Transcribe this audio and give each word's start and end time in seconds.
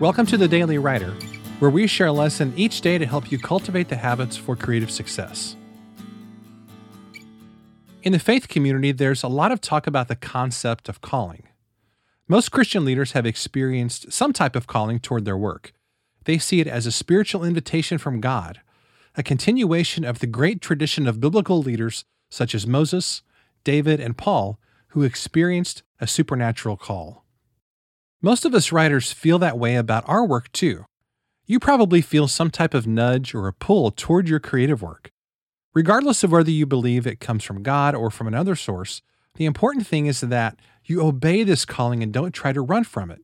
Welcome 0.00 0.26
to 0.26 0.36
the 0.36 0.46
Daily 0.46 0.78
Writer, 0.78 1.12
where 1.58 1.72
we 1.72 1.88
share 1.88 2.06
a 2.06 2.12
lesson 2.12 2.52
each 2.56 2.82
day 2.82 2.98
to 2.98 3.04
help 3.04 3.32
you 3.32 3.38
cultivate 3.40 3.88
the 3.88 3.96
habits 3.96 4.36
for 4.36 4.54
creative 4.54 4.92
success. 4.92 5.56
In 8.04 8.12
the 8.12 8.20
faith 8.20 8.46
community, 8.46 8.92
there's 8.92 9.24
a 9.24 9.28
lot 9.28 9.50
of 9.50 9.60
talk 9.60 9.88
about 9.88 10.06
the 10.06 10.14
concept 10.14 10.88
of 10.88 11.00
calling. 11.00 11.48
Most 12.28 12.52
Christian 12.52 12.84
leaders 12.84 13.10
have 13.10 13.26
experienced 13.26 14.12
some 14.12 14.32
type 14.32 14.54
of 14.54 14.68
calling 14.68 15.00
toward 15.00 15.24
their 15.24 15.36
work. 15.36 15.72
They 16.26 16.38
see 16.38 16.60
it 16.60 16.68
as 16.68 16.86
a 16.86 16.92
spiritual 16.92 17.44
invitation 17.44 17.98
from 17.98 18.20
God, 18.20 18.60
a 19.16 19.24
continuation 19.24 20.04
of 20.04 20.20
the 20.20 20.28
great 20.28 20.60
tradition 20.60 21.08
of 21.08 21.20
biblical 21.20 21.60
leaders 21.60 22.04
such 22.30 22.54
as 22.54 22.68
Moses, 22.68 23.22
David, 23.64 23.98
and 23.98 24.16
Paul, 24.16 24.60
who 24.90 25.02
experienced 25.02 25.82
a 25.98 26.06
supernatural 26.06 26.76
call. 26.76 27.24
Most 28.20 28.44
of 28.44 28.52
us 28.52 28.72
writers 28.72 29.12
feel 29.12 29.38
that 29.38 29.60
way 29.60 29.76
about 29.76 30.02
our 30.08 30.26
work 30.26 30.50
too. 30.50 30.84
You 31.46 31.60
probably 31.60 32.02
feel 32.02 32.26
some 32.26 32.50
type 32.50 32.74
of 32.74 32.84
nudge 32.84 33.32
or 33.32 33.46
a 33.46 33.52
pull 33.52 33.92
toward 33.92 34.28
your 34.28 34.40
creative 34.40 34.82
work. 34.82 35.12
Regardless 35.72 36.24
of 36.24 36.32
whether 36.32 36.50
you 36.50 36.66
believe 36.66 37.06
it 37.06 37.20
comes 37.20 37.44
from 37.44 37.62
God 37.62 37.94
or 37.94 38.10
from 38.10 38.26
another 38.26 38.56
source, 38.56 39.02
the 39.36 39.44
important 39.44 39.86
thing 39.86 40.06
is 40.06 40.20
that 40.20 40.58
you 40.84 41.00
obey 41.00 41.44
this 41.44 41.64
calling 41.64 42.02
and 42.02 42.12
don't 42.12 42.32
try 42.32 42.52
to 42.52 42.60
run 42.60 42.82
from 42.82 43.12
it. 43.12 43.20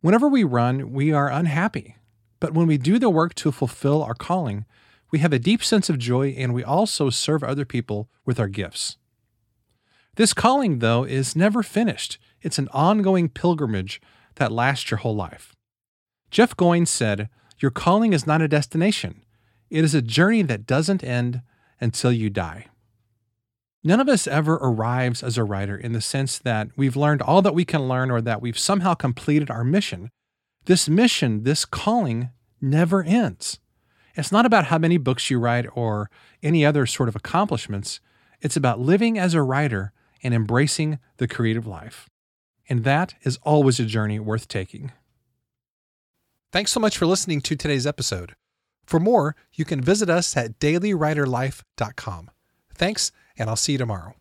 Whenever 0.00 0.26
we 0.26 0.42
run, 0.42 0.94
we 0.94 1.12
are 1.12 1.30
unhappy. 1.30 1.96
But 2.40 2.54
when 2.54 2.66
we 2.66 2.78
do 2.78 2.98
the 2.98 3.10
work 3.10 3.34
to 3.34 3.52
fulfill 3.52 4.02
our 4.02 4.14
calling, 4.14 4.64
we 5.10 5.18
have 5.18 5.34
a 5.34 5.38
deep 5.38 5.62
sense 5.62 5.90
of 5.90 5.98
joy 5.98 6.30
and 6.30 6.54
we 6.54 6.64
also 6.64 7.10
serve 7.10 7.44
other 7.44 7.66
people 7.66 8.08
with 8.24 8.40
our 8.40 8.48
gifts. 8.48 8.96
This 10.16 10.32
calling, 10.32 10.78
though, 10.78 11.04
is 11.04 11.36
never 11.36 11.62
finished. 11.62 12.18
It's 12.40 12.58
an 12.58 12.68
ongoing 12.72 13.28
pilgrimage 13.28 14.00
that 14.40 14.50
lasts 14.50 14.90
your 14.90 14.98
whole 14.98 15.14
life. 15.14 15.54
Jeff 16.30 16.56
Goins 16.56 16.88
said, 16.88 17.28
Your 17.60 17.70
calling 17.70 18.12
is 18.12 18.26
not 18.26 18.42
a 18.42 18.48
destination, 18.48 19.22
it 19.70 19.84
is 19.84 19.94
a 19.94 20.02
journey 20.02 20.42
that 20.42 20.66
doesn't 20.66 21.04
end 21.04 21.42
until 21.80 22.10
you 22.10 22.28
die. 22.28 22.66
None 23.84 24.00
of 24.00 24.08
us 24.08 24.26
ever 24.26 24.54
arrives 24.54 25.22
as 25.22 25.38
a 25.38 25.44
writer 25.44 25.76
in 25.76 25.92
the 25.92 26.00
sense 26.00 26.38
that 26.38 26.68
we've 26.76 26.96
learned 26.96 27.22
all 27.22 27.40
that 27.42 27.54
we 27.54 27.64
can 27.64 27.88
learn 27.88 28.10
or 28.10 28.20
that 28.20 28.42
we've 28.42 28.58
somehow 28.58 28.94
completed 28.94 29.50
our 29.50 29.64
mission. 29.64 30.10
This 30.66 30.88
mission, 30.88 31.44
this 31.44 31.64
calling, 31.64 32.30
never 32.60 33.02
ends. 33.02 33.58
It's 34.14 34.32
not 34.32 34.44
about 34.44 34.66
how 34.66 34.78
many 34.78 34.98
books 34.98 35.30
you 35.30 35.38
write 35.38 35.66
or 35.72 36.10
any 36.42 36.64
other 36.64 36.84
sort 36.84 37.08
of 37.08 37.16
accomplishments. 37.16 38.00
It's 38.42 38.56
about 38.56 38.80
living 38.80 39.18
as 39.18 39.32
a 39.32 39.42
writer 39.42 39.92
and 40.22 40.34
embracing 40.34 40.98
the 41.16 41.28
creative 41.28 41.66
life. 41.66 42.10
And 42.70 42.84
that 42.84 43.14
is 43.22 43.38
always 43.42 43.80
a 43.80 43.84
journey 43.84 44.20
worth 44.20 44.46
taking. 44.46 44.92
Thanks 46.52 46.70
so 46.70 46.78
much 46.80 46.96
for 46.96 47.04
listening 47.04 47.40
to 47.42 47.56
today's 47.56 47.86
episode. 47.86 48.36
For 48.86 49.00
more, 49.00 49.36
you 49.52 49.64
can 49.64 49.80
visit 49.80 50.08
us 50.08 50.36
at 50.36 50.58
dailywriterlife.com. 50.60 52.30
Thanks, 52.74 53.12
and 53.36 53.50
I'll 53.50 53.56
see 53.56 53.72
you 53.72 53.78
tomorrow. 53.78 54.14